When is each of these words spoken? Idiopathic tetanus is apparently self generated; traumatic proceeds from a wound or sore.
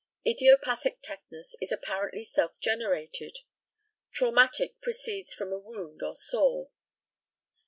Idiopathic 0.25 0.97
tetanus 1.03 1.55
is 1.61 1.71
apparently 1.71 2.23
self 2.23 2.57
generated; 2.59 3.37
traumatic 4.11 4.81
proceeds 4.81 5.31
from 5.35 5.51
a 5.53 5.59
wound 5.59 6.01
or 6.01 6.15
sore. 6.15 6.71